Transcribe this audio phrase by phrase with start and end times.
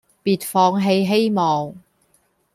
[0.23, 1.75] 別放棄希望